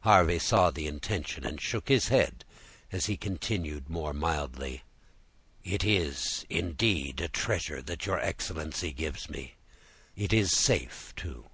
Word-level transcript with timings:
Harvey 0.00 0.36
saw 0.40 0.68
the 0.68 0.88
intention, 0.88 1.46
and 1.46 1.60
shook 1.60 1.86
his 1.86 2.08
head, 2.08 2.44
as 2.90 3.06
he 3.06 3.16
continued 3.16 3.88
more 3.88 4.12
mildly,— 4.12 4.82
"It 5.62 5.84
is, 5.84 6.44
indeed, 6.50 7.20
a 7.20 7.28
treasure 7.28 7.80
that 7.80 8.04
your 8.04 8.18
excellency 8.18 8.90
gives 8.90 9.30
me: 9.30 9.54
it 10.16 10.32
is 10.32 10.50
safe, 10.50 11.12
too. 11.14 11.50